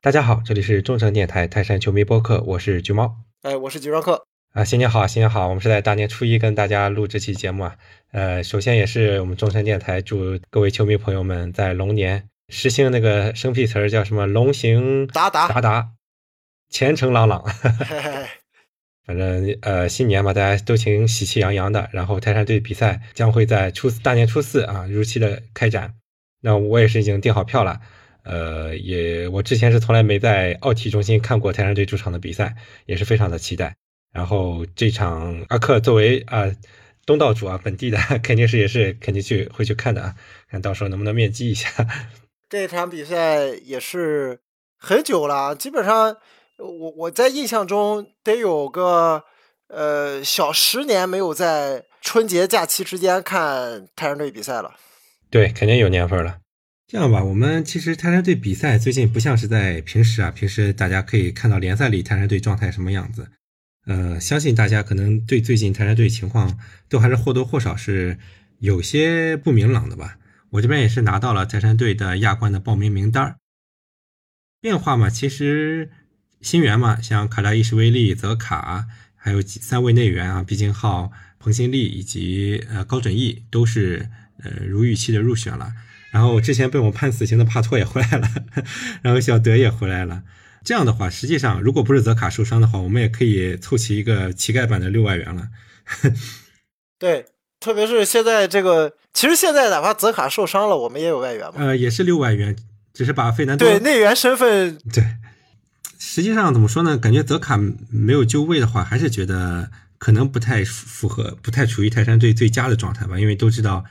[0.00, 3.16] 大家好，这里是中诚电台泰山球迷播客，我是橘猫。
[3.42, 4.24] 哎，我是橘猫客。
[4.52, 5.48] 啊，新年好，新年好！
[5.48, 7.76] 我们是在大年初一跟大家录这期节目啊。
[8.12, 15.88] 呃，首先也是我们中山电台祝各位球迷朋友们在龙年实行那个生僻词儿叫什么“龙行达达达达，
[16.70, 17.44] 前程朗朗”。
[19.04, 21.90] 反正呃，新年嘛，大家都挺喜气洋洋的。
[21.92, 25.94] 然后泰山队比赛将会在初大年初四啊如期的开展。
[26.40, 27.80] 那我也是已经订好票了。
[28.28, 33.74] 呃，也我之前是从来没在奥体中心看过泰山队主场的比赛，也是非常的期待。
[34.12, 36.44] 然后这场阿克作为啊
[37.06, 40.14] 东道主啊本地的，肯定是也是肯定去会去看的啊，
[40.50, 41.70] 看到时候能不能面基一下。
[42.50, 44.40] 这场比赛也是
[44.78, 46.16] 很久了，基本上
[46.58, 49.24] 我我在印象中得有个
[49.68, 54.74] 呃小十年没有在春节假期之间看泰山队比赛了。
[55.30, 56.38] 对，肯定有年份了。
[56.90, 63.28] 这样吧，我们其实泰山队比赛最近不像是在平时啊，平时大家可以看到联赛里泰山队状态什么样子。
[63.84, 68.16] 呃，相信大家可能对最近泰山队情况都还是或多或少是
[68.60, 70.16] 有些不明朗的吧。
[70.48, 73.36] 我这边也是拿到了泰山队的亚冠的报名名单儿
[74.62, 75.90] 变化嘛，其实
[76.40, 84.08] 新援嘛，像卡扎伊什维利、泽卡，还有三位内援啊，毕竟浩、彭新立以及呃高准翼都是
[84.42, 85.74] 呃如预期的入选了。
[86.18, 88.28] 然后之前被我判死刑的帕托也回来了，
[89.02, 90.24] 然后小德也回来了。
[90.64, 95.48] 这样的话，实际上如果不是泽卡受伤的话，我们也可以凑齐一个乞丐版的六外援了。
[96.98, 97.26] 对，
[97.60, 101.54] 特别是现在这个，其实现在哪怕泽卡受伤了，我们也有外援嘛。
[101.58, 102.56] 呃，也是六外援，
[102.92, 105.04] 只是把费南多对内援身份对。
[106.00, 106.98] 实际上怎么说呢？
[106.98, 107.56] 感觉泽卡
[107.90, 113.20] 没有就位的话，还是觉得可能不太符合，不太处于泰山队最佳的状态吧。
[113.20, 113.84] 因为都知道。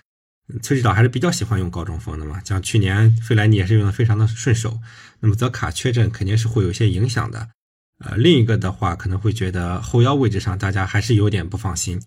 [0.62, 4.80] 崔指导还是比较喜欢用高中锋的嘛，像去年费莱尼也是用的非常的顺手。
[5.20, 7.50] 那么泽卡缺阵肯定是会有一些影响的。
[8.00, 12.02] 呃，另一个的话可能会觉得后腰位置上大家还是有点不放心，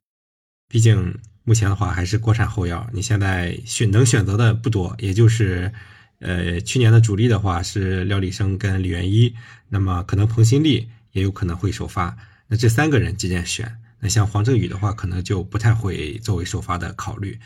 [0.69, 5.73] 毕竟目前的话还是国产后腰，你现在选能选择的不多，也就是
[6.21, 9.35] 呃去年的主力的话是廖立生跟李元一，
[9.69, 17.39] 那么可能彭新立也有可能会首发，那这三个人之间选，那像黄正宇的话可能就不太会作为首发的考虑。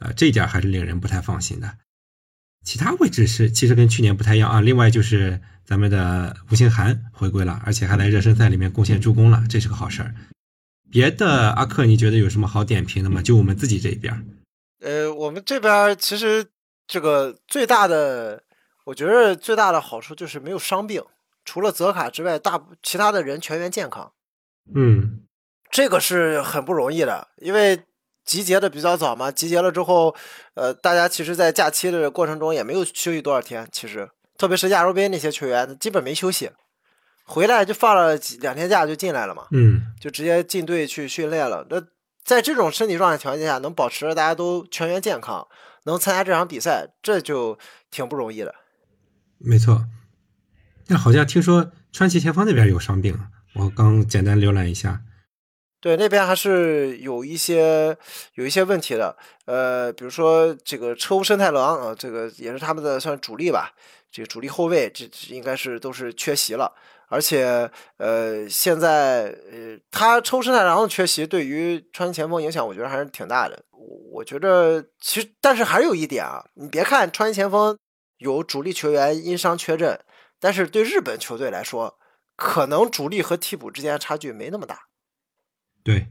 [0.00, 1.76] 呃，这一点还是令人不太放心的。
[2.64, 4.60] 其他位置是其实跟去年不太一样啊。
[4.60, 10.14] 另外就是咱们的吴兴涵回归了，而且还在热身赛里面贡献助攻了，这是个好事儿。
[10.90, 13.22] 别的阿克，你觉得有什么好点评的吗？
[13.22, 14.26] 就我们自己这边。
[14.80, 16.46] 呃，我们这边其实
[16.86, 18.42] 这个最大的，
[18.86, 21.02] 我觉得最大的好处就是没有伤病，
[21.44, 24.12] 除了泽卡之外，大其他的人全员健康。
[24.74, 25.20] 嗯，
[25.70, 27.84] 这个是很不容易的，因为。
[28.24, 30.14] 集结的比较早嘛，集结了之后，
[30.54, 33.66] 呃，大家其实，在假期的过程中也没有休息多少天。
[33.72, 34.08] 其实，
[34.38, 36.50] 特别是亚洲杯那些球员，基本没休息，
[37.24, 41.66] 回来就放了两天假就进来了嘛，嗯，就直接进队去训练了。
[41.70, 41.82] 那
[42.24, 45.48] 在这种身体状态条件下，能保持大家都全员健康，
[45.84, 47.58] 能参加这场比赛，这就
[47.90, 48.54] 挺不容易的。
[49.38, 49.86] 没错，
[50.86, 53.18] 但好像听说川崎前锋那边有伤病，
[53.54, 55.00] 我刚简单浏览一下。
[55.80, 57.96] 对，那边还是有一些
[58.34, 63.72] 有一些问题的，呃，比如说这个车屋生太郎啊，这个也是他们的算主力吧，
[64.12, 66.70] 这个主力后卫，这应该是都是缺席了，
[67.08, 73.58] 而且呃，现在呃，他车屋生太郎的缺席对于川崎前锋影响，我觉得还是挺大的。
[73.70, 77.74] 我我觉得其实，但是还有一点啊，你别看川崎前锋
[78.18, 79.98] 有主力球员因伤缺阵，
[80.38, 81.98] 但是对日本球队来说，
[82.36, 84.89] 可能主力和替补之间差距没那么大。
[85.82, 86.08] 对，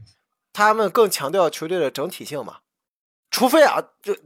[0.52, 2.58] 他们更强调球队的整体性嘛，
[3.30, 4.16] 除非啊，就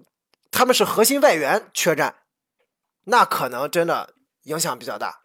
[0.50, 2.15] 他们是核心外援缺战，
[3.05, 5.21] 那可能真的影响比较大。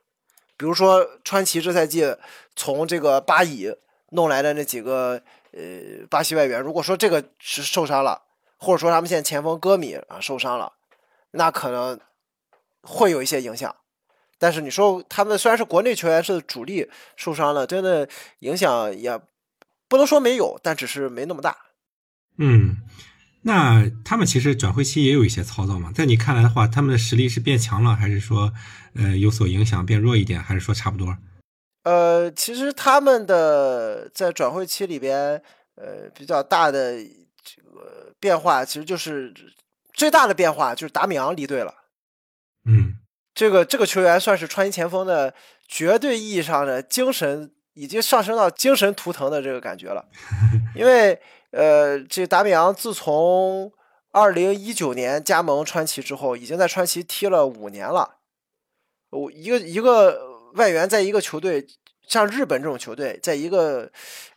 [0.57, 2.17] 比如说川崎这赛季
[2.53, 3.73] 从这个巴以
[4.09, 5.21] 弄来的那几个
[5.53, 8.23] 呃巴西外援，如果说这个是受伤了，
[8.57, 10.73] 或者说他们现在前锋戈米啊受伤了，
[11.31, 11.97] 那可能
[12.81, 13.73] 会有一些影响。
[14.37, 19.17] 但是你说他们虽然是国内球员是主力受伤了，真的影响也。
[19.89, 21.57] 不能说没有，但只是没那么大。
[22.37, 22.77] 嗯，
[23.41, 25.91] 那他们其实转会期也有一些操作嘛。
[25.91, 28.53] 在你看来的话，他们的实力是变强了，还是说
[28.93, 31.17] 呃有所影响变弱一点，还是说差不多？
[31.83, 35.41] 呃，其实他们的在转会期里边，
[35.75, 37.03] 呃比较大的
[37.43, 39.33] 这个变化，其实就是
[39.93, 41.73] 最大的变化就是达米昂离队了。
[42.65, 42.95] 嗯，
[43.33, 45.33] 这个这个球员算是川崎前锋的
[45.67, 47.51] 绝对意义上的精神。
[47.73, 50.05] 已经上升到精神图腾的这个感觉了，
[50.75, 51.21] 因为
[51.51, 53.71] 呃，这达米昂自从
[54.11, 58.17] 二零一九年加盟川崎之后，已经在川崎踢了五年了。
[59.11, 61.65] 我一个一个外援在一个球队，
[62.07, 63.91] 像日本这种球队，在一个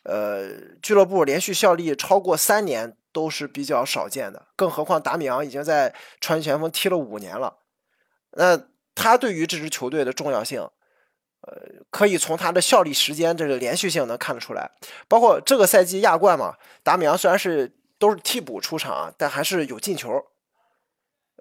[0.05, 0.50] 呃
[0.81, 7.58] 俱乐部连续效力超过三年都是比较少见的，更何况达米昂已经在川崎前锋踢了五年了，
[8.32, 8.58] 那
[8.94, 10.69] 他对于这支球队的重要性，
[11.42, 14.70] 呃，可以从他的效力时间这个连续性能看得出来。
[15.08, 20.24] 包括这个赛季亚冠嘛，达米昂虽然是都是替补出场，但还是有进球。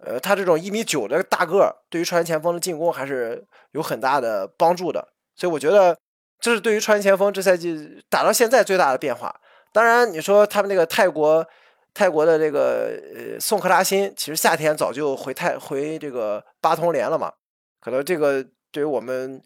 [0.03, 5.09] 呃，他这种一米九的大个儿，对于川前锋的进攻还是有很大的帮助的。
[5.35, 5.95] 所以我觉得
[6.39, 9.39] 这是对于川前锋这赛季打到现在最大的变化。
[9.71, 11.47] 当然，你说他们那个泰国
[11.93, 17.31] 泰国的这个呃宋克拉辛，其实夏天早就回泰回这个巴通联了嘛，
[17.79, 19.39] 可能这个对于我们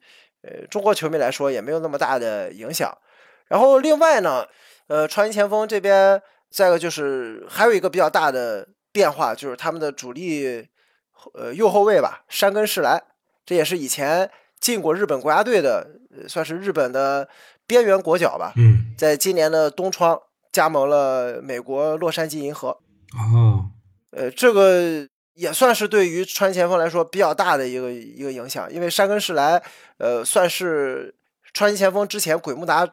[0.46, 2.96] 呃中国球迷来说也没有那么大的影响。
[3.48, 4.46] 然后另外呢，
[4.88, 8.68] 呃，川前锋这边再一个就是还有一个比较大的。
[8.96, 10.66] 变化就是他们的主力，
[11.34, 13.04] 呃，右后卫吧，山根世来，
[13.46, 14.32] 这也是以前
[14.62, 15.86] 进过日本国家队的，
[16.30, 17.28] 算是日本的
[17.68, 18.54] 边缘国脚吧。
[18.56, 20.18] 嗯，在今年的冬窗
[20.54, 22.70] 加盟了美国洛杉矶银河。
[22.70, 23.66] 哦，
[24.12, 29.64] 呃，这个也算是对于川前锋来说比较大的一个一个影响，因为山根世来，
[30.00, 31.16] 呃，算是
[31.54, 32.86] 川前锋之前鬼木达。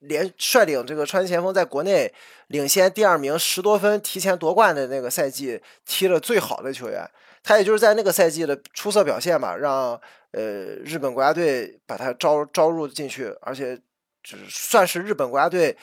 [0.00, 2.12] 连率领这个川崎前锋在国内
[2.48, 7.10] 领先第二名十多分，提前夺冠的那个赛季踢了最好的球员，
[7.42, 9.98] 他也就是在那个赛季的出色表现嘛，让
[10.32, 10.42] 呃
[10.84, 13.74] 日本国家队把他招招入进去，而且
[14.22, 15.74] 就是算是日本国家队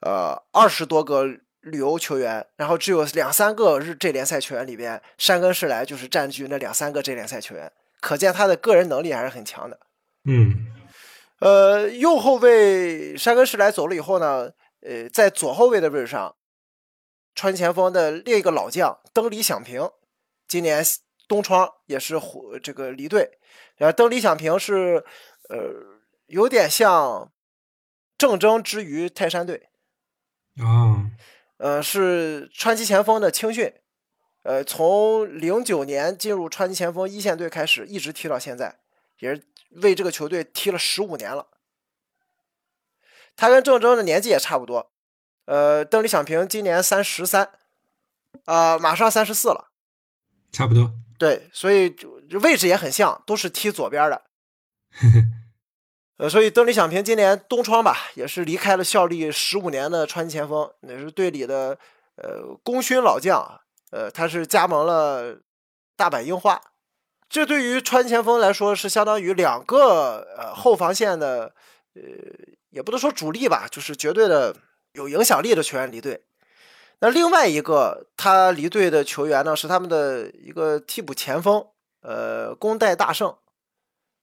[0.00, 1.28] 呃二十多个
[1.60, 7.70] 旅游球员，然后只有两三个日这联赛球员里边，山根世来就是占据那两三个这联赛球员，
[8.00, 9.78] 可见他的个人能力还是很强的。
[10.24, 10.66] 嗯。
[11.40, 14.50] 呃，右后卫山根世来走了以后呢，
[14.82, 16.36] 呃，在左后卫的位置上，
[17.34, 19.90] 川前锋的另一个老将登里响平，
[20.46, 20.84] 今年
[21.26, 22.20] 东窗也是
[22.62, 23.38] 这个离队。
[23.76, 25.02] 然后登里响平是
[25.48, 27.32] 呃，有点像
[28.18, 29.70] 郑铮之于泰山队
[30.58, 31.08] 啊，
[31.60, 33.72] 呃，是川崎前锋的青训，
[34.44, 38.80] 呃，从零九年进入川崎前锋一线队开始，一直踢到现在，
[39.18, 39.44] 也是。
[39.82, 41.46] 为这个球队踢了十五年了，
[43.36, 44.90] 他跟郑铮的年纪也差不多，
[45.44, 47.52] 呃，邓丽响平今年三十三，
[48.46, 49.70] 啊，马上三十四了，
[50.50, 50.92] 差不多。
[51.20, 51.94] 对，所以
[52.42, 54.24] 位置也很像，都是踢左边的。
[56.20, 61.78] 呃，所以邓里响平今年东窗吧，也是离开了效力十五年的川前锋，也是队里的
[62.16, 63.58] 呃功勋老将，
[63.90, 65.38] 呃，他是加盟了
[65.96, 66.60] 大阪樱花。
[67.30, 71.54] 这对于川前锋来说是相当于两个呃后防线的
[71.94, 72.02] 呃
[72.68, 74.54] 也不能说主力吧，就是绝对的
[74.92, 76.22] 有影响力的球员离队。
[76.98, 81.66] 那另外一个他离队的球员呢是他们的一个替补前锋，
[82.02, 83.34] 呃宫代大圣，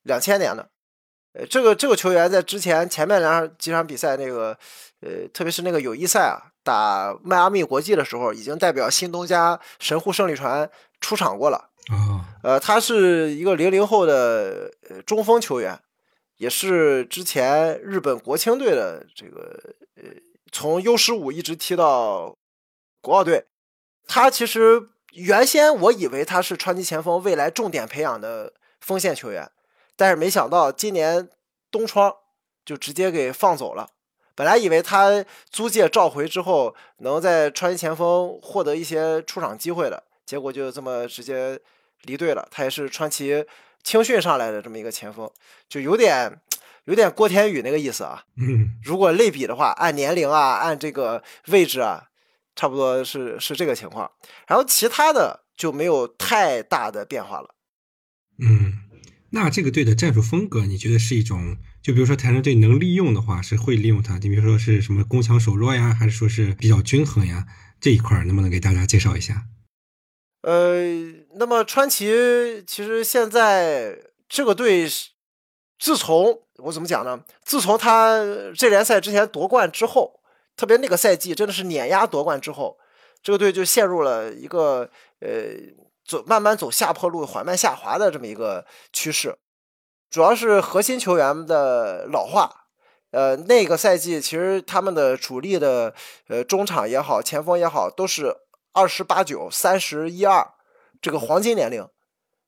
[0.03, 0.69] 两千年的。
[1.37, 4.57] 呃这个这个球员在之前前面两场几场比赛那个
[5.01, 10.69] 呃特别是那个友谊赛啊打迈阿密国际的时候，已经代表新东家神户胜利船
[10.99, 11.69] 出场过了。
[11.89, 14.69] 啊，呃，他是一个零零后的
[15.05, 15.79] 中锋球员，
[16.37, 19.57] 也是之前日本国青队的这个
[19.95, 20.03] 呃，
[20.51, 22.35] 从 U 十五一直踢到
[22.99, 23.45] 国奥队。
[24.05, 29.49] 他其实原先我以为他是川崎前锋，未来重点培养的锋线球员，
[29.95, 31.29] 但是没想到今年
[31.71, 32.13] 东窗
[32.65, 33.89] 就直接给放走了。
[34.35, 41.59] 本来以为他租借召回之后，能在川崎前锋获得一些出场机会的，结果就这么直接。
[42.03, 43.43] 离队了，他也是川崎
[43.83, 45.29] 青训上来的这么一个前锋，
[45.67, 46.39] 就有点
[46.85, 48.23] 有点郭天宇那个意思啊。
[48.37, 52.03] 嗯，如果类比的话，按年龄啊，按这个位置啊，
[52.55, 54.09] 差不多是是这个情况。
[54.47, 57.55] 然后其他的就没有太大的变化了。
[58.39, 58.66] 嗯，
[59.37, 61.57] 那这个队的战术风格，你觉得是一种？
[61.83, 64.17] 就比如说台山队能利用的话，是会利用它。
[64.17, 67.45] 你比如说是什么攻强守弱呀，还是说是比较均衡呀？
[67.79, 69.43] 这一块能不能给大家介绍一下？
[70.41, 70.81] 呃，
[71.35, 73.95] 那么川崎其实现在
[74.27, 74.89] 这个队，
[75.77, 77.23] 自从我怎么讲呢？
[77.43, 78.25] 自从他
[78.55, 80.19] 这联赛之前夺冠之后，
[80.55, 82.79] 特别那个赛季真的是碾压夺冠之后，
[83.21, 84.89] 这个队就陷入了一个
[85.19, 85.29] 呃
[86.07, 89.37] 走慢慢走下坡路、缓慢下滑的这么一个趋势。
[90.09, 92.67] 主要是核心球员的老化。
[93.11, 95.93] 呃，那个赛季其实他们的主力的
[96.27, 98.35] 呃中场也好、前锋也好，都是。
[98.73, 100.53] 二十八九、三十一二，
[101.01, 101.89] 这个黄金年龄，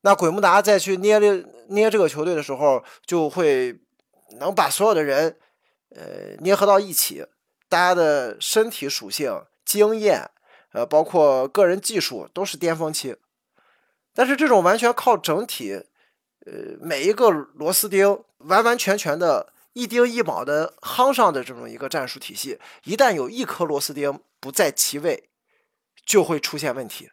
[0.01, 3.79] 那鬼木达再去捏这捏这个球队的时候，就会
[4.39, 5.39] 能把所有的人，
[5.95, 7.25] 呃，捏合到一起，
[7.67, 10.29] 大家的身体属性、经验，
[10.73, 13.15] 呃，包括个人技术都是巅峰期。
[14.19, 15.81] 但是这种完全靠整体，
[16.45, 25.29] 呃，每一个螺丝钉完完全全的一钉一铆的夯上的这种一个战术体系，一旦有一颗螺丝钉不在其位，
[26.05, 27.11] 就会出现问题。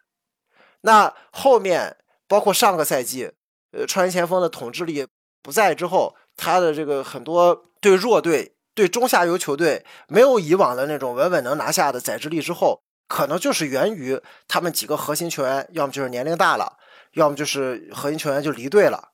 [0.81, 1.95] 那后面
[2.27, 3.31] 包括上个赛季，
[3.71, 5.07] 呃，川前锋的统治力
[5.41, 16.77] 不在之后，他的这个很多对弱队、对中下游球队没有以往的那种稳稳能拿下的载制力之后，可能就是源于他们几个核心球员，要么就是年龄大了，
[17.13, 19.09] 要么就是核心球员就离队了，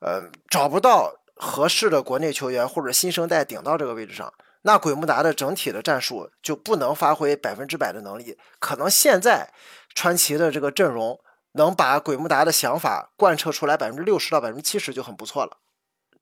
[0.00, 4.32] 呃，找不到合适的国内球员或者新生代顶到这个位置上，
[4.62, 8.38] 那鬼木达的整体的战术就不能发挥百分之百的能力。
[8.58, 9.52] 可能现在
[9.94, 11.20] 川崎的这个阵容
[11.52, 15.58] 能把鬼木达的想法贯彻出来百分之六十到百分之七十就很不错了。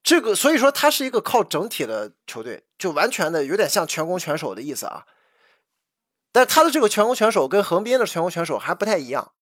[0.02, 5.06] 这个所以说，他是一个靠整体的球队，就完全的有点像全攻全守的意思啊。
[6.30, 9.32] 但他的这个全攻全守跟横滨的全攻全守还不太一样。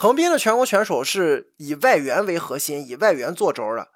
[0.00, 3.88] 横滨的全国选手是以外援为核心，以外援做轴的。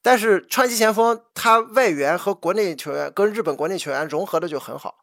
[0.00, 4.94] 但是川崎前锋他外援和国内球员跟日本国内球员融合的就很好，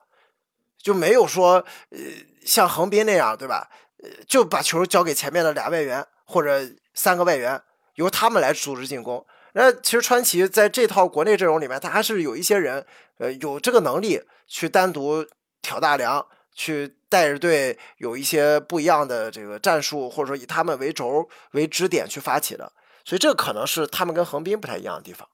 [0.82, 2.00] 就没有说呃
[2.46, 3.70] 像横滨那样，对吧？
[4.02, 6.62] 呃就把球交给前面的俩外援或者
[6.94, 7.62] 三个外援，
[7.96, 9.26] 由他们来组织进攻。
[9.52, 12.86] 那其实川崎在这套国内阵容里面，他还是有一些人，
[13.18, 15.26] 呃，有这个能力去单独
[15.62, 16.26] 挑大梁。
[16.58, 22.74] 去带着队有一些不一样的这个战术，或者说以他们为轴为支点去发起的，
[23.06, 25.30] 所以这可能是他们跟横滨不太一样的地方。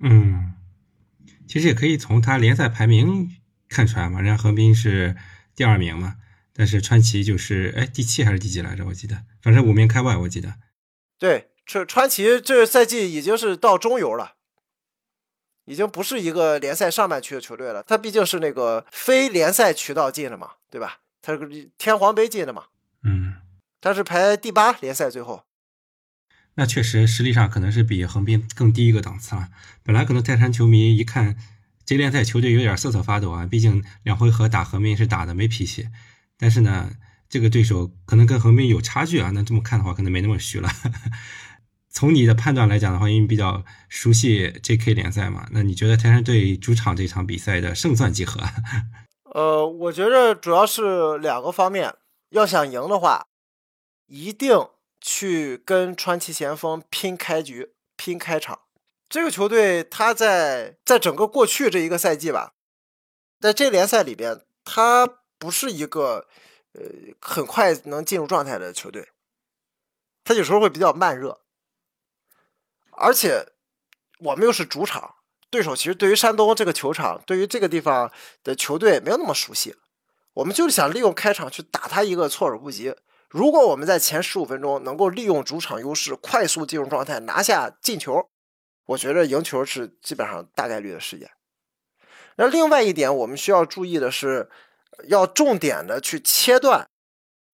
[0.00, 0.54] 嗯，
[1.46, 3.28] 其实也可以从他联赛排名
[3.68, 5.14] 看出来嘛，人家横滨是
[5.54, 6.14] 第二名嘛，
[6.54, 8.86] 但是川崎就是哎第七还是第几来着？
[8.86, 10.54] 我记得，反正五名开外，我记得。
[11.18, 14.32] 对，这川崎这赛季已经是到中游了。
[15.64, 20.98] 已经不是一个联赛上半区的球队了，他毕竟是那个非联赛渠道进的嘛，对吧？
[21.22, 22.64] 他是天皇杯进的嘛，
[23.02, 23.34] 嗯，
[23.80, 25.44] 他是排第八联赛最后。
[26.56, 29.48] 那确实实力上可能是比横滨更低一个档次了。
[29.82, 31.36] 本来可能泰山球迷一看
[31.84, 35.88] 这联赛球队有点瑟瑟发抖啊，毕竟两回合打横滨是打的没脾气。
[36.36, 36.92] 但是呢，
[37.28, 40.70] 这个对手可能跟横滨有差距啊，那这么看的话，可能没那么虚了。
[41.94, 44.94] 从你的判断来讲的话，因为比较熟悉 J.K.
[44.94, 48.40] 联赛嘛，那你觉得泰山队主场这场比赛的胜算几何？
[49.32, 51.94] 呃，我觉得主要是两个方面，
[52.30, 53.28] 要想赢的话，
[54.06, 54.68] 一定
[55.00, 58.58] 去跟川崎前锋拼开局、拼开场。
[59.08, 62.54] 这个球队他在在整个过去这一个赛季吧，
[63.38, 65.06] 在这联赛里边，他
[65.38, 66.26] 不是一个
[66.72, 66.82] 呃
[67.20, 69.10] 很快能进入状态的球队，
[70.24, 71.43] 他有时候会比较慢热。
[72.96, 73.46] 而且
[74.18, 75.16] 我们又是主场，
[75.50, 78.10] 对手其实对于山东这个球场，对于这个地方
[78.42, 79.74] 的球队没有那么熟悉。
[80.34, 82.94] 我们就是想利用开场去打他一个措手不及。
[83.28, 88.28] 如果我们在前十五分钟能够利用主场优势，快速进入状态，拿下进球，
[88.86, 91.30] 我觉得赢球是基本上大概率的事件。
[92.36, 94.48] 那另外一点，我们需要注意的是，
[95.08, 96.88] 要重点的去切断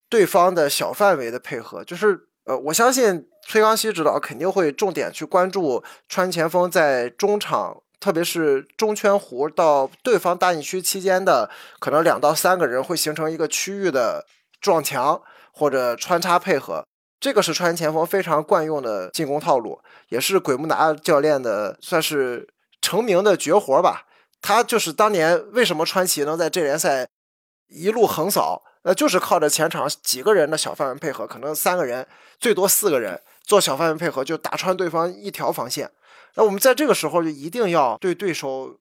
[0.09, 3.30] 对方的小范围的配合，就是呃，我相信。
[3.47, 14.25] 崔康熙指导肯定会重点去关注川前锋在中场，特别是中圈弧到对方大禁区期间的可能两到三个人会形成一个区域的
[14.61, 15.21] 撞墙
[15.53, 16.85] 或者穿插配合，
[17.19, 22.49] 这个是川前锋非常惯用的进攻套路，也是鬼木达教练的算是
[22.81, 24.07] 成名的绝活吧。
[24.41, 27.07] 他就是当年为什么川崎能在这联赛
[27.69, 32.07] 一路横扫，那就是靠着前场几个人的小范围配合，可能三个人
[32.39, 33.21] 最多四个人。
[33.51, 35.91] 做小范围配合，就打穿对方一条防线。
[36.37, 38.79] 那我们在这个时候就一定要对对手，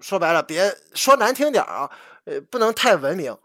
[0.00, 1.90] 说白了，别说难听点啊，
[2.24, 3.36] 呃，不能太文明，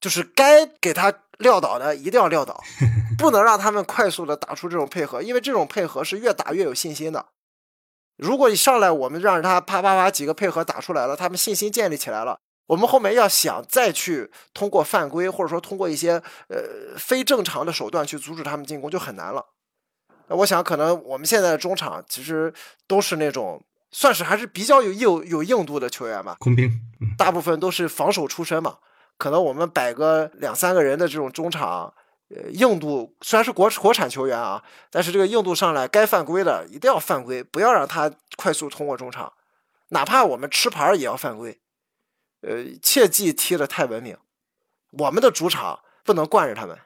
[0.00, 2.58] 就是该给他撂倒的一定要撂倒，
[3.20, 7.26] 不能让他们快速的打出这种配合，因为这种配合是越打越有信心的。
[8.16, 16.12] 如果一上来我们让他啪啪啪几个配合打出来了，他们信心建立起来了，我们后面要想再去通过犯规或者说通过一些
[16.48, 19.44] 呃非正常的手段去阻止他们进攻就很难了。
[20.28, 22.52] 那我想，可能我们现在的中场其实
[22.86, 26.36] 都是那种算是还是比较有硬有硬度的球员吧。
[26.40, 26.70] 工兵，
[27.16, 28.78] 大部分都是防守出身嘛。
[29.16, 31.94] 可能我们摆个两三个人的这种中场，
[32.28, 39.32] 呃，硬度虽然是国国产球员啊，但是这个硬度上来，该犯规的一定要犯规，不要让他快速通过中场，
[39.90, 41.60] 哪怕我们吃牌也要犯规。
[42.42, 44.16] 呃，切记踢得太文明，
[44.90, 46.78] 我们的主场不能惯着他们。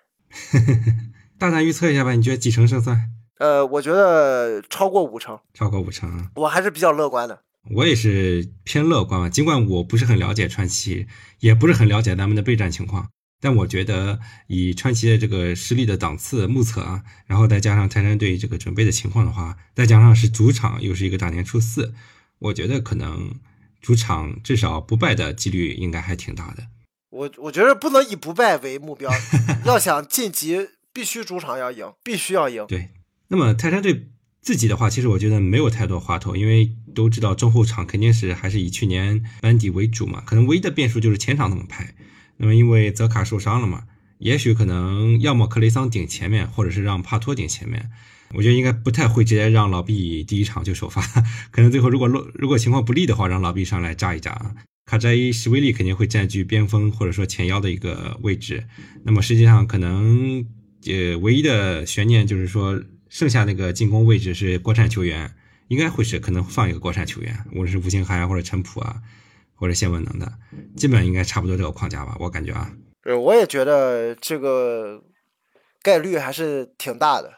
[1.37, 2.97] 大胆预测一下吧，你觉得几成胜算？
[3.41, 7.41] 呃，我觉得超过五成，超过五成啊，我还是比较乐观的。
[7.75, 11.07] 我也是偏乐观吧，尽管我不是很了解川崎，
[11.39, 13.09] 也不是很了解咱们的备战情况，
[13.41, 21.95] 但我觉得以川崎的这个实力的档次目测啊，然后再加上泰山队这个准备的情况的话，再加上是主场又是一个大年初四，
[22.41, 23.35] 我觉得可能
[23.81, 26.67] 主场至少不败的几率应该还挺大的。
[27.09, 29.11] 我我觉得不能以不败为目标，
[29.65, 32.65] 要想晋级，必须主场要赢，必须要赢。
[32.67, 32.91] 对，
[33.31, 34.09] 那么泰山队
[34.41, 41.95] 自己的话，其实我觉得没有太多花头，因为都知道中后场肯定是还是以去年班底为主嘛，可能唯一的变数就是前场怎么排。
[42.39, 43.85] 那么因为泽卡受伤了嘛，
[44.19, 47.91] 也许可能要么克雷桑顶前面，或者是让帕托顶前面。
[48.33, 51.03] 我觉得应该不太会直接让老毕第一场就首发，
[51.51, 54.55] 可能最后如果落如果情况不利的话，让老毕上来扎一扎。
[54.87, 58.65] 卡扎伊什维利肯定会占据边锋或者说前腰的一个位置。
[59.05, 60.45] 那么实际上可能
[60.87, 65.37] 呃唯一的悬念就是说，剩下那个进攻位置是国产球员，
[65.69, 69.03] 应该会是可能放一个国产球员，无论是吴兴涵或者陈普啊。
[69.61, 70.33] 或者谢文能的，
[70.75, 72.73] 基本应该差不多这个框架吧，我感觉啊。
[73.03, 75.05] 对，我也觉得这个
[75.83, 77.31] 概率还是挺大的。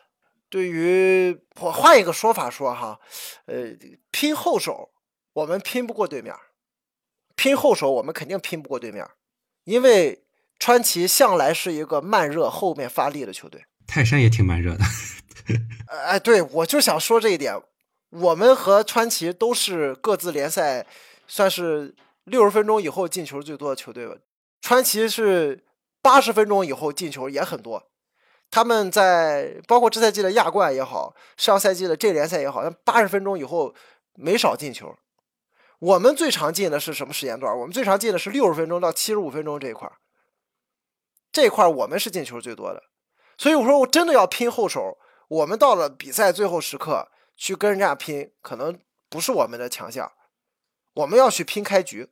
[0.48, 3.00] 对于我换一个说法说哈，
[3.46, 3.76] 呃，
[4.12, 4.90] 拼后手
[5.32, 6.32] 我们拼不过对面，
[7.34, 9.04] 拼后手我们肯定拼不过对面，
[9.64, 10.22] 因为
[10.60, 13.64] 川崎向来是一个慢热后面发力的球队。
[13.88, 14.84] 泰山也挺慢热的。
[15.88, 17.60] 哎，对，我就想说这一点，
[18.10, 20.86] 我们和川崎都是各自联赛
[21.26, 21.94] 算是。
[22.26, 24.14] 六十分钟以后进球最多的球队吧，
[24.60, 25.64] 川崎是
[26.00, 27.90] 八十分钟以后进球也很多。
[28.48, 33.74] 他们在包括这赛季的亚冠也好，上赛季的这联赛也好，八十分钟以后
[34.14, 34.94] 没少进球。
[35.80, 37.58] 我们最常进的是什么时间段？
[37.58, 39.94] 我们最常进的是六十分钟到七十五分钟这一块儿
[41.32, 42.84] 这一块我们是进球最多的。
[43.36, 44.96] 所以我说，我真的要拼后手，
[45.32, 50.12] 我们到了比赛最后时刻去跟人家拼，可能不是我们的强项。
[50.92, 52.10] 我们要去拼开局，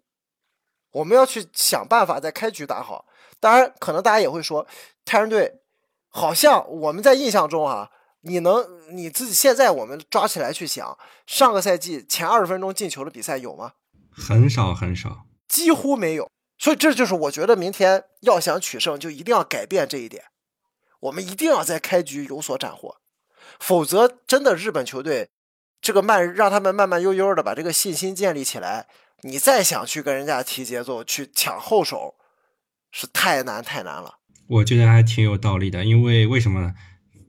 [0.92, 3.04] 我们要去想办法在开局打好。
[3.38, 4.66] 当然，可能大家也会说，
[5.04, 5.60] 泰山队
[6.08, 7.90] 好像我们在印象中啊，
[8.22, 13.74] 你能你自己现在我们抓起来去想，上个赛季前二十分钟进球的比赛有吗？
[14.10, 16.30] 很少很少，几乎没有。
[16.56, 20.24] 所以这就是我觉得明天要想取胜，就一定要改变这一点。
[21.00, 22.96] 我们一定要在开局有所斩获，
[23.58, 25.28] 否则真的日本球队。
[25.80, 28.86] 这个慢，让他们慢慢悠悠的把这个信心建立起来。
[29.22, 32.14] 你再想去跟人家提节奏，去抢后手，
[32.90, 34.18] 是太难太难了。
[34.46, 36.74] 我觉得还挺有道理的，因为为什么呢？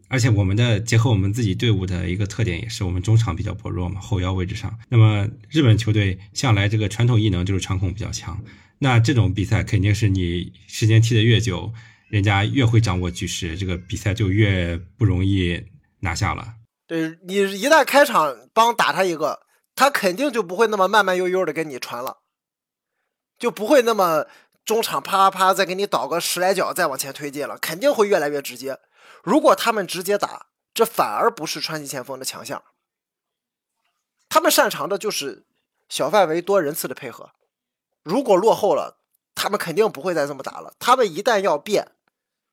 [0.09, 4.77] 而且我们的结合我们自己队伍的一个特点，也是我们中场比较薄弱嘛，后腰位置上。
[4.89, 8.43] 那么日本球队向来这个传统异能就是传控比较强，
[8.79, 11.71] 那这种比赛肯定是你时间踢得越久，
[12.09, 15.63] 人家越会掌握局势，这个比赛就越不容易
[16.01, 16.55] 拿下了。
[16.85, 22.19] 对你一旦开场帮打他一个，他肯定就不会那么慢慢悠悠的跟你传了，
[23.39, 24.27] 就不会那么
[24.65, 28.79] 中场啪啪再给你倒个十来脚再往前推进了，肯定会越来越直接。
[29.23, 32.63] 如果他们直接打，这反而不是川崎前锋的强项。
[34.29, 35.45] 他们擅长的就是
[35.89, 37.31] 小范围多人次的配合。
[38.03, 38.97] 如果落后了，
[39.35, 40.73] 他们肯定不会再这么打了。
[40.79, 41.91] 他们一旦要变，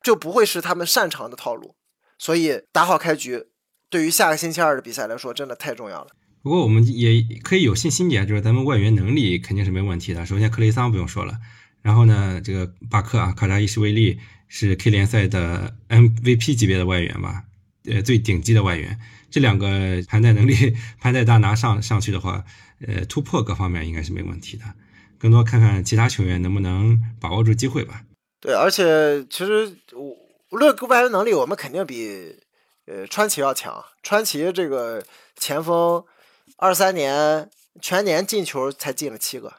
[0.02, 1.76] 就不会是他们擅长的套路。
[2.18, 3.44] 所以打好开局。
[3.90, 6.08] 对于下个星期二的比赛来说，真的太重要了。
[6.42, 10.26] 不过我们也可以有信心点，就是咱们外援能力肯定是没问题的。
[10.26, 11.38] 首先，克雷桑不用说了，
[11.80, 17.44] 然后呢，这个巴克啊，卡扎伊什维利是 K 联赛的 MVP 级别的外援吧？
[17.84, 18.98] 呃，最顶级的外援，
[19.30, 22.44] 这两个盘带能力、盘带大拿上上去的话，
[22.86, 24.64] 呃，突破各方面应该是没问题的。
[25.16, 28.02] 更多看看其他球员能不能把握住机会吧。
[28.40, 30.14] 对，而且其实无
[30.56, 32.40] 论外援能力，我们肯定比。
[32.90, 35.04] 呃，川崎要强，川崎这个
[35.36, 36.02] 前锋，
[36.56, 37.50] 二三年
[37.82, 39.52] 全年进球才进了七个，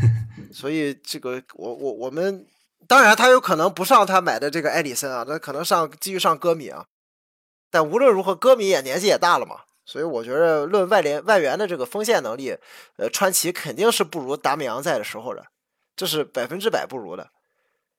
[0.50, 2.46] 所以这个我我我们
[2.88, 6.86] 当然他有可能不上他买的这个埃里森啊，他可能上继续上戈米啊，
[7.70, 12.56] 但无论如何，戈米也年纪也大了嘛，所以我觉得论外联外援的这个锋线能力，
[12.96, 15.44] 呃，川崎肯定是不如达米扬在的时候的，
[15.94, 17.28] 这是百分之百不如的，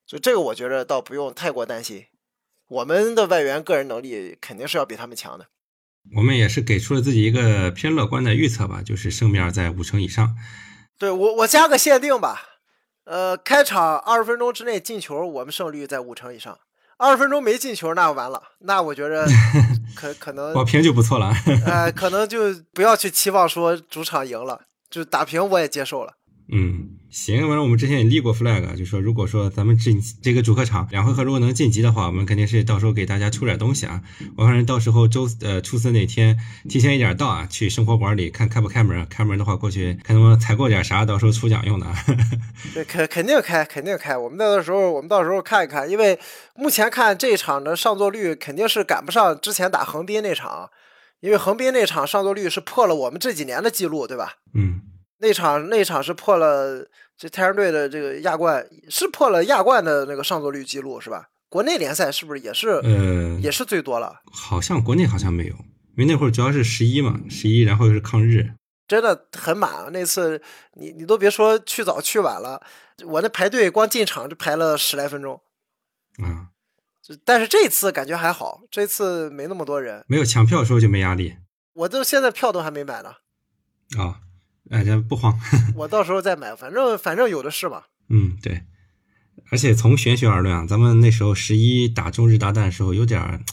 [0.04, 2.06] 所以这个我觉得倒不用太过担心。
[2.72, 5.46] 我们的外援个人能力肯定是要比他们强的。
[6.16, 10.34] 我们也是给出了自己一个偏乐观的预测吧，就是胜面在五成以上。
[10.98, 12.42] 对我，我加个限定吧，
[13.04, 16.54] 呃，开场二十分钟之内进球，我们胜率在五成以上；
[16.96, 19.26] 二十分钟没进球，那完了，那我觉得
[19.94, 21.32] 可可能保平就不错了。
[21.66, 26.14] 呃，可能就不要去期望说主场赢了，就打平我也接受了。
[26.54, 29.90] 嗯，行，反正，我们之前也立过 flag，就说如果说咱们这
[30.22, 34.02] 这个主客场两回合如果能晋级的话，我们肯定是到时候给大家出点东西啊。
[34.36, 36.38] 我反正到时候周呃初四那天
[36.68, 41.86] 提前一点到啊，去生活馆里看开不开门，开门的话过去看能不能采购点啥，到时候抽奖用的。
[42.74, 44.14] 对，肯肯定开，肯定开。
[44.14, 46.18] 我们那个时候，我们到时候看一看，因为
[46.54, 50.68] 目前看这一场的上座率肯定是赶不上之前打横滨那场，
[51.20, 54.34] 因为横滨那场上座率是破了我们这几年的记录，对吧？
[54.52, 54.82] 嗯。
[55.22, 56.84] 那场那场是破了
[57.16, 61.28] 这太阳队的这个亚冠，是破了亚冠的那个上座率记录是吧？
[61.48, 62.70] 国内联赛是不是也是？
[62.82, 64.20] 呃，也是最多了。
[64.32, 65.54] 好像国内好像没有，
[65.96, 68.54] 因为那会儿主要是十一嘛，十一，然后又是抗日，
[68.88, 69.92] 真的很满。
[69.92, 72.60] 那次你你都别说去早去晚了，
[73.04, 75.40] 我那排队光进场就排了十来分钟。
[76.24, 76.50] 啊，
[77.24, 80.04] 但是这次感觉还好，这次没那么多人。
[80.08, 81.36] 没有抢票的时候就没压力。
[81.74, 83.14] 我都现在票都还没买呢。
[83.96, 84.18] 啊。
[84.70, 85.38] 哎，这不慌，
[85.76, 87.82] 我到时候再买，反正反正有的是嘛。
[88.08, 88.62] 嗯，对。
[89.50, 93.44] 而且从玄学而论啊，咱们那时候十一打中日大战的时候，有点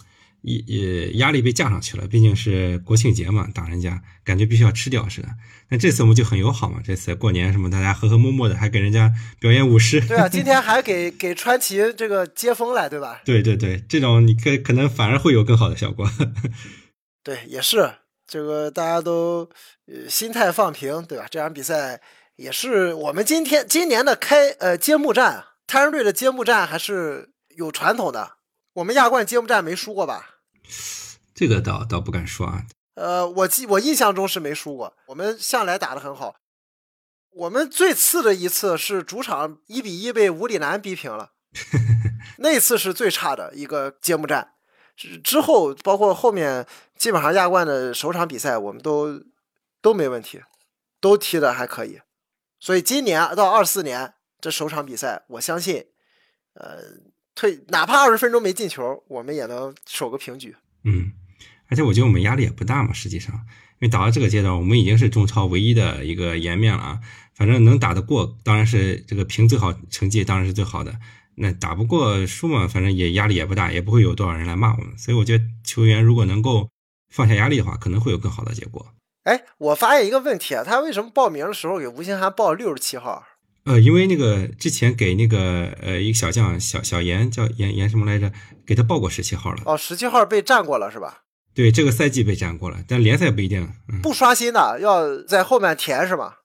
[0.41, 5.29] 也压力被架上去了，毕竟是国庆节嘛，打人家感觉必须要吃掉似的。
[5.69, 9.99] 那这次我们就很友好嘛，这次过年什么大家和和睦睦的，还给人家表演舞狮。
[10.01, 13.21] 对啊，今天 还给给川崎这个接风来，对吧？
[13.25, 16.09] 对对对，这种你可可能反而会有更好的效果。
[17.23, 17.89] 对，也是。
[18.29, 19.49] 这个大家都
[19.87, 21.25] 呃心态放平，对吧？
[21.29, 21.99] 这场比赛
[22.35, 28.33] 也是我们今天今年的开呃揭幕战，泰山队的揭幕战还是有传统的。
[28.73, 30.41] 我们亚冠揭幕战没输过吧？
[31.33, 32.65] 这个倒倒不敢说啊。
[32.93, 36.35] 呃，我记我印象中是没输过，我们向来打得很好。
[37.31, 41.31] 我们最次的一次是主场一比一被五里南逼平了，
[42.39, 44.53] 那次是最差的一个揭幕战。
[45.23, 46.65] 之后，包括后面，
[46.97, 49.23] 基本上亚冠的首场比赛，我们都
[49.81, 50.41] 都没问题，
[50.99, 52.01] 都踢的还可以。
[52.59, 55.85] 所以今年到二四年这首场比赛，我相信，
[56.53, 56.77] 呃，
[57.33, 60.57] 退哪怕二十分钟没进球，我们也能守个平局。
[60.83, 61.13] 嗯，
[61.69, 63.33] 而且我觉得我们压力也不大嘛，实际上，
[63.79, 66.99] 因为打到这个阶段，我们已经是中超唯一的一个颜面了啊。
[67.33, 70.99] 反正能打得过，当然是这个评最好成绩，当然是最好的。
[71.39, 74.97] 那打不过输嘛，反正也压力也不大，也不会有多少人来骂我们。
[74.97, 76.69] 所以我觉得球员如果能够
[77.09, 78.85] 放下压力的话，可能会有更好的结果。
[79.23, 83.23] 哎，我发现一个问题啊，他为什么报名的时候给吴兴涵报六十七号？
[83.65, 88.31] 呃，因为那个之前给那个呃一个小将小小严叫严严什么来着，
[88.65, 89.61] 给他报过十七号了。
[89.65, 91.21] 哦，十七号被占过了是吧？
[91.53, 93.69] 对，这个赛季被占过了，但联赛不一定。
[94.01, 96.38] 不刷新的，要在后面填是吧？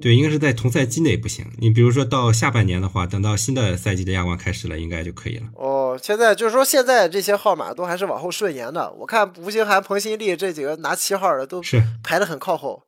[0.00, 1.46] 对，应该是在同赛季内不行。
[1.58, 5.46] 你比如说到下半年的话，等到新的赛季的亚冠开始了，应该就可以了。
[5.54, 8.90] 哦，现在就是说现在这些号码都还是往后顺延的。
[8.94, 12.84] 我看吴兴涵、彭新立这几个拿七号的都是排的很靠后。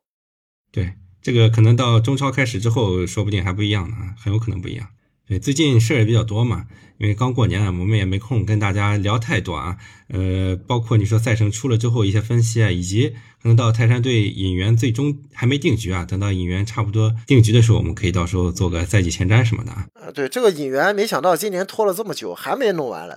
[0.71, 4.87] 对，这个可能到中超开始之后，说不定还不一样呢，很有可能不一样。
[5.27, 6.67] 对，最近事儿也比较多嘛。
[6.97, 9.77] 因为刚过年啊，我们也没空跟大家聊太多啊。
[10.07, 13.09] 呃，包括你说赛程出了之后一些分析啊，以及
[13.41, 16.05] 可能到泰山队引援最终还没定局啊。
[16.05, 19.87] 等到引援差不多定局的时候，我们可以到时候做个赛季前瞻什么的啊。
[20.13, 23.15] 对，这个引援没想到今年拖了这么久，还没弄完嘞。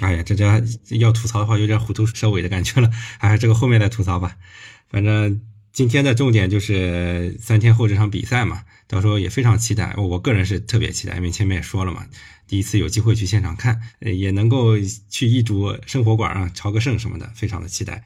[0.00, 0.44] 哎呀，这这
[0.96, 2.90] 要吐槽的话，有点虎头蛇尾的感觉了。
[3.18, 4.36] 哎，这个后面再吐槽吧。
[4.90, 5.40] 反正
[5.72, 9.94] 今天的重点就是三天后这场比赛嘛，到时候也非常期待。
[9.96, 12.06] 我个人是特别期待，因为前面也说了嘛。
[12.46, 14.74] 第一次有机会去现场看，也能够
[15.08, 18.04] 去一睹生活馆啊，朝个圣什么的，非常的期待。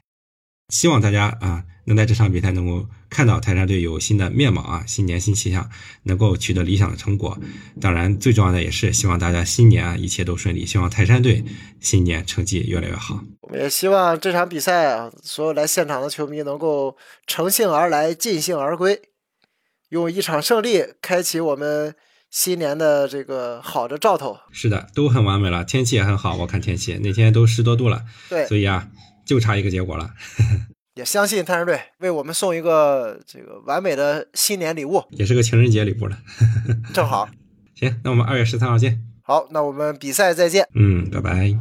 [0.69, 5.67] 希望大家啊，能在这场比赛能够看到泰山队有新的面貌啊，新年新气象，
[6.03, 7.37] 能够取得理想的成果。
[7.81, 11.43] 当然，最重要的也是希望大家新年啊一切都顺利，希望泰山队
[11.79, 13.23] 新年成绩越来越好。
[13.41, 19.01] 我们也希望这场比赛啊，所有来现场的球迷能够乘兴而来，尽兴而归，
[19.89, 21.95] 用一场胜利开启我们。
[22.31, 28.87] 新年的这个好的兆头，是的，都很完美了，天气也很好，我看天气那天都十多度了，对，所以啊，
[29.25, 30.11] 就差一个结果了。
[30.93, 36.19] 也相信泰山队为我们送一个这个完美的新年礼物，也是个情人节礼物了，
[36.93, 37.27] 正好。
[37.73, 39.01] 行，那我们二月十三号见。
[39.23, 40.67] 好，那我们比赛再见。
[40.75, 41.55] 嗯，拜拜。